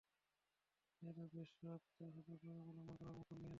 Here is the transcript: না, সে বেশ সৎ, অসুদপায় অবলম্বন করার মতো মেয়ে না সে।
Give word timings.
না, 1.01 1.11
সে 1.11 1.25
বেশ 1.33 1.49
সৎ, 1.57 1.81
অসুদপায় 2.01 2.53
অবলম্বন 2.53 2.95
করার 2.99 3.15
মতো 3.15 3.31
মেয়ে 3.31 3.39
না 3.39 3.45
সে। 3.45 3.49